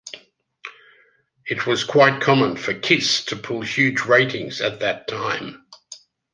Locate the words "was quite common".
1.67-2.57